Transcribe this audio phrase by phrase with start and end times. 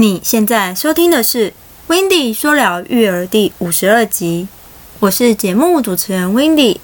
[0.00, 1.50] 你现在收听的是
[1.88, 4.46] 《w i n d y 说聊育儿》第五十二集，
[5.00, 6.80] 我是节目主持人 w i n d y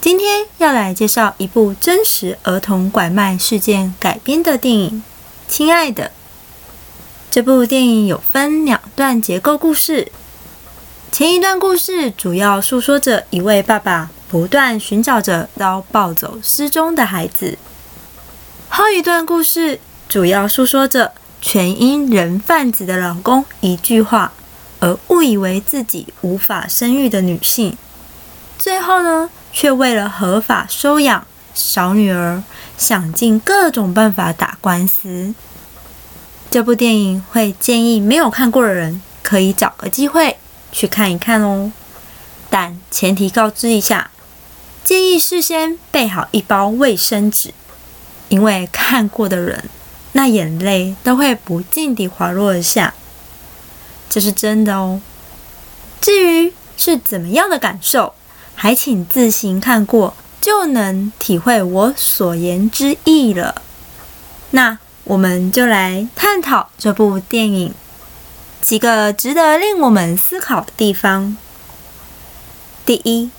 [0.00, 5.02] 今天要来介绍一部真实儿童拐卖事件改编的电影
[5.52, 6.04] 《亲爱的》。
[7.28, 10.12] 这部电影有分两段结构故事，
[11.10, 17.58] 前一段故事主要诉说着一位爸爸不断寻找着遭抱走失踪的孩子，
[18.68, 21.14] 后一段故事主要诉说着。
[21.44, 24.32] 全因人贩子的老公一句话
[24.78, 27.76] 而误以为自己无法生育的女性，
[28.58, 32.44] 最后呢，却为了合法收养小女儿，
[32.78, 35.34] 想尽各种办法打官司。
[36.48, 40.36] 这部电影会建议没有看过的人可以找个机会
[40.70, 41.72] 去看一看哦，
[42.48, 44.12] 但前提告知一下，
[44.84, 47.52] 建议事先备好一包卫生纸，
[48.28, 49.64] 因为看过的人。
[50.14, 52.92] 那眼泪都会不禁地滑落而下，
[54.10, 55.00] 这是真的哦。
[56.02, 58.12] 至于是怎么样的感受，
[58.54, 63.62] 还请自行看过就能体会我所言之意了。
[64.50, 67.74] 那我们就来探讨这部电影
[68.60, 71.36] 几个值得令我们思考的地方。
[72.84, 73.30] 第一，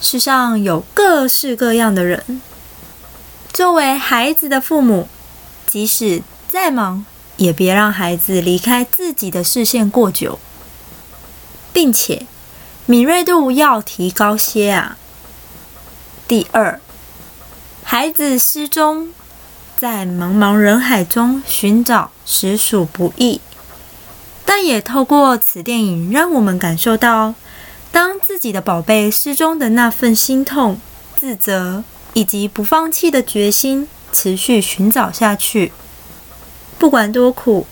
[0.00, 2.42] 世上有各式各样的人，
[3.52, 5.08] 作为孩子的父母。
[5.70, 7.04] 即使再忙，
[7.36, 10.40] 也别让孩子离开自己的视线过久，
[11.72, 12.26] 并且
[12.86, 14.98] 敏锐度要提高些啊。
[16.26, 16.80] 第二，
[17.84, 19.10] 孩子失踪，
[19.76, 23.40] 在茫茫人海中寻找实属不易，
[24.44, 27.34] 但也透过此电影，让我们感受到，
[27.92, 30.80] 当自己的宝贝失踪的那份心痛、
[31.16, 31.84] 自责
[32.14, 33.86] 以及不放弃的决心。
[34.12, 35.72] 持续寻找下去，
[36.78, 37.66] 不管多苦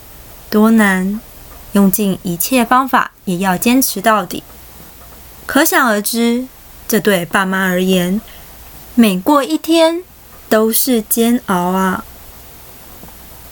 [0.50, 1.20] 多难，
[1.72, 4.42] 用尽一切方法也要坚持到底。
[5.46, 6.46] 可想而知，
[6.86, 8.20] 这对爸妈而言，
[8.94, 10.02] 每过一天
[10.48, 12.04] 都是煎熬啊！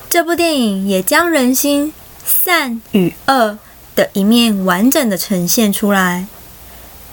[0.08, 1.92] 这部电影也将人心
[2.24, 3.58] 善与恶
[3.94, 6.26] 的一面完整的呈现出来。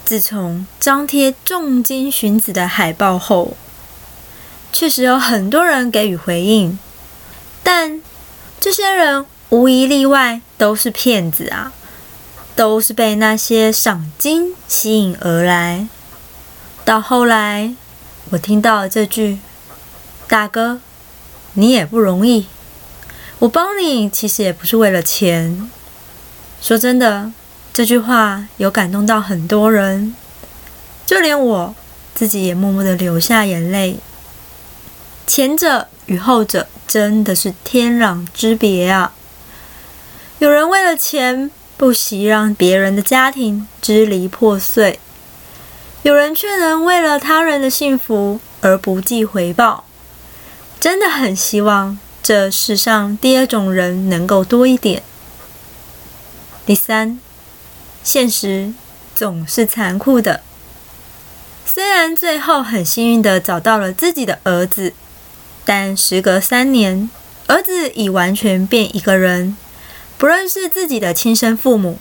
[0.04, 3.56] 自从张贴重金寻子的海报后，
[4.74, 6.76] 确实有很多人给予回应，
[7.62, 8.02] 但
[8.60, 11.72] 这些人无一例外都是骗子啊，
[12.56, 15.86] 都是被那些赏金吸引而来。
[16.84, 17.72] 到后来，
[18.30, 19.38] 我听到这句
[20.26, 20.80] ：“大哥，
[21.52, 22.48] 你也不容易，
[23.38, 25.70] 我帮你其实也不是为了钱。”
[26.60, 27.30] 说真的，
[27.72, 30.16] 这句话有感动到很多人，
[31.06, 31.76] 就连我
[32.12, 33.98] 自己也默默的流下眼泪。
[35.26, 39.14] 前者与后者真的是天壤之别啊！
[40.38, 45.00] 有人为了钱不惜让别人的家庭支离破碎，
[46.02, 49.84] 有人却能为了他人的幸福而不计回报。
[50.78, 55.02] 真的很希望这世上第二种人能够多一点。
[56.66, 57.18] 第三，
[58.02, 58.74] 现实
[59.14, 60.42] 总是残酷的。
[61.64, 64.92] 虽然最后很幸运的找到了自己的儿子。
[65.66, 67.08] 但时隔三年，
[67.46, 69.56] 儿子已完全变一个人，
[70.18, 71.98] 不认识自己的亲生父母，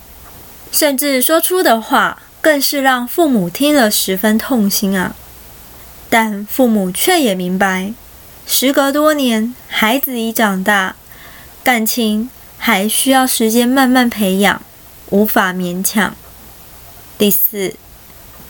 [0.70, 5.16] 甚至说出的话更是让父母听了十分痛心啊！
[6.10, 7.94] 但父母却也明白，
[8.46, 10.98] 时隔多年，孩子已长大，
[11.64, 14.62] 感情还需要时间慢慢培养，
[15.10, 16.14] 无法勉强。
[17.18, 17.76] 第四，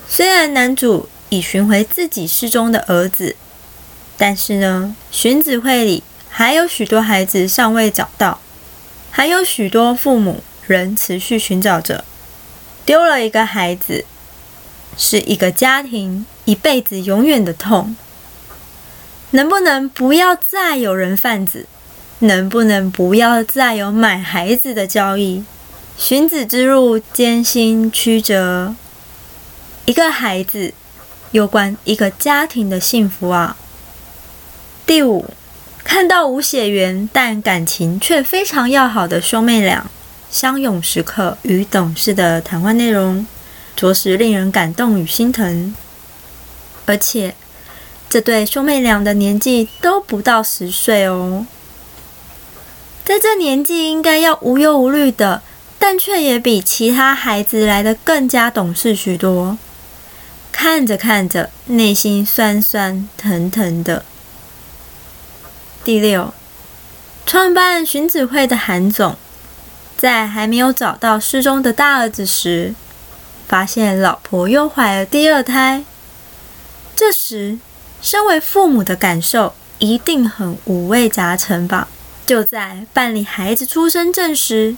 [0.09, 3.35] 虽然男主已寻回自己失踪的儿子。
[4.18, 8.40] 但是呢，寻子会里还有许多孩子尚未找到，
[9.12, 12.05] 还有许多父母仍持续寻找着。
[12.85, 14.05] 丢了一个孩子，
[14.97, 17.96] 是一个家庭一辈子永远的痛。
[19.32, 21.66] 能不能不要再有人贩子？
[22.20, 25.43] 能不能不要再有买孩子的交易？
[25.97, 28.73] 寻子之路艰辛曲折，
[29.85, 30.73] 一个孩子
[31.32, 33.58] 有关一个家庭的幸福啊！
[34.85, 35.26] 第五，
[35.84, 39.90] 看到无血缘但感情却非常要好的兄妹俩
[40.30, 43.26] 相拥时刻与懂事的谈话内容，
[43.78, 45.74] 着实令人感动与心疼。
[46.85, 47.34] 而且，
[48.09, 51.46] 这对兄妹俩的年纪都不到十岁哦，
[53.06, 55.41] 在这年纪应该要无忧无虑的，
[55.79, 59.58] 但却也比其他孩子来的更加懂事许多。
[60.52, 64.03] 看着看着，内心酸酸疼疼的。
[65.84, 66.34] 第六，
[67.26, 69.18] 创办荀子会的韩总，
[69.97, 72.74] 在还没有找到失踪的大儿子时，
[73.50, 75.84] 发现老婆又怀了第二胎。
[76.96, 77.58] 这时，
[78.02, 81.90] 身为父母的感受一定很五味杂陈吧？
[82.26, 84.78] 就在办理孩子出生证时，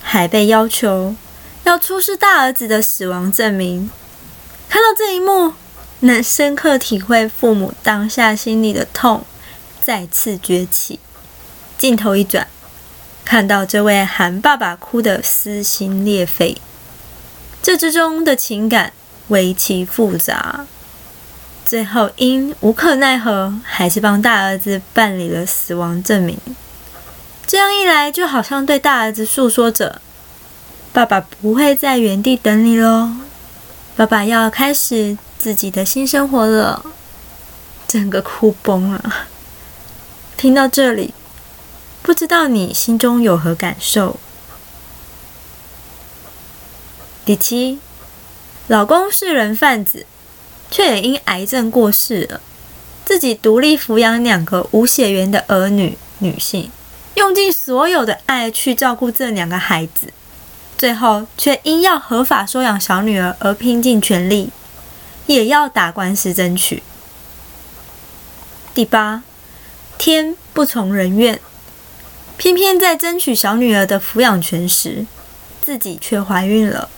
[0.00, 1.16] 还被要求
[1.64, 3.90] 要出示大儿子的死亡证明。
[4.68, 5.54] 看到这一幕，
[6.00, 9.24] 能深刻体会父母当下心里的痛，
[9.82, 10.98] 再次崛起。
[11.76, 12.46] 镜头一转，
[13.24, 16.56] 看到这位韩爸爸哭得撕心裂肺，
[17.60, 18.92] 这之中的情感
[19.28, 20.64] 极其复杂。
[21.64, 26.38] 最后因无可奈何，还是帮大儿子办理了死亡证明。
[27.46, 30.00] 这样一来，就好像对大儿子诉说着
[30.92, 33.10] ：“爸爸不会在原地等你喽，
[33.96, 36.84] 爸爸要开始自己的新生活了。”
[37.88, 39.28] 整个哭崩了。
[40.42, 41.14] 听到这里。
[42.02, 44.16] 不知道你心中有何感受？
[47.24, 47.78] 第七，
[48.66, 50.04] 老公是人贩子，
[50.68, 52.40] 却也因癌症过世了。
[53.04, 56.72] 自己独立抚养两个无血缘的儿女，女性
[57.14, 60.12] 用尽所有的爱去照顾这两个孩子，
[60.76, 64.50] 最后却因要合法收养小女儿而拼尽全力，
[65.26, 66.82] 也要打官司争取。
[68.74, 69.22] 第八，
[70.04, 71.38] 天不从人愿。
[72.36, 75.06] 偏偏在争取小女儿的抚养权时，
[75.64, 76.88] 自己却怀孕了。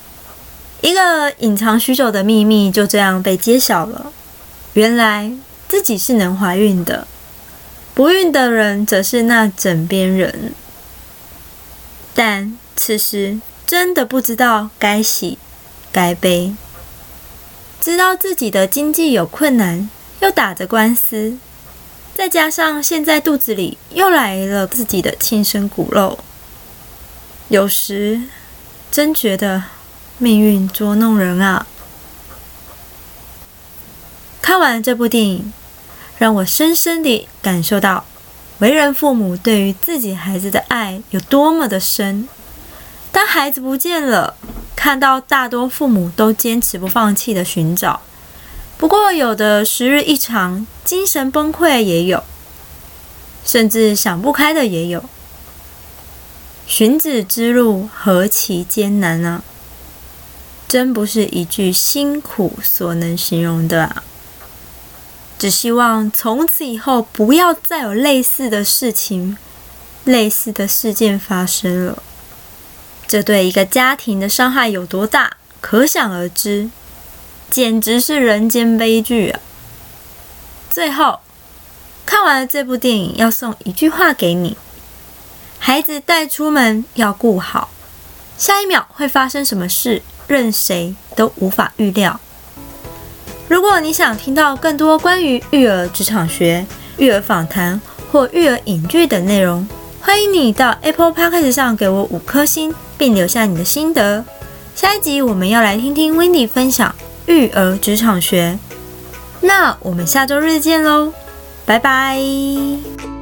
[0.81, 4.11] 一个隐藏许久的秘密就这样被揭晓了。
[4.73, 5.31] 原来
[5.69, 7.07] 自己是能怀孕的，
[7.93, 10.55] 不孕的人则是那枕边人。
[12.15, 15.37] 但此时真的不知道该喜
[15.93, 16.55] 该悲，
[17.83, 19.91] 知道自己的经济有困难，
[20.21, 21.37] 又打着官司。
[22.15, 26.19] 再加上现在肚子里又来了自己的亲生骨肉，
[27.49, 28.23] 有时
[28.91, 29.65] 真觉得
[30.19, 31.67] 命运捉弄人啊！
[34.41, 35.53] 看完这部电影，
[36.17, 38.05] 让我深深地感受到
[38.61, 42.29] 为人父母对于自己孩子的爱有多么的深。
[43.11, 44.37] 当孩子不见了，
[44.77, 48.01] 看到大多父母都坚持不放弃的寻找。
[48.77, 52.23] 不过，有的时日一长，精神崩溃也有，
[53.45, 55.05] 甚至想不开的也有。
[56.67, 59.43] 寻子之路何其艰难啊！
[60.67, 64.03] 真不是一句辛苦所能形容的！
[65.39, 69.37] 只希望从此以后不要再有类似的事情、
[70.05, 72.03] 类似的事件发生了。
[73.07, 76.71] 这对一个家庭的伤害有多大，可想而知。
[77.55, 79.39] 简直是人间悲剧啊！
[80.69, 81.21] 最后
[82.05, 84.57] 看完了这部电影，要送一句话给你：
[85.61, 87.69] 孩子带出门要顾好，
[88.37, 92.19] 下一秒会发生什么事，任谁都无法预料。
[93.47, 96.67] 如果你想听到更多关于育儿职场学、
[96.97, 97.81] 育儿访谈
[98.11, 99.65] 或育儿影剧等内容，
[100.01, 104.25] 欢迎你到 Apple Podcast 上给我五颗星，并留下你的心得。
[104.75, 106.93] 下一集我们要来听听 Wendy 分享。
[107.27, 108.59] 育儿职场学，
[109.41, 111.13] 那我们下周日见喽，
[111.65, 113.14] 拜拜。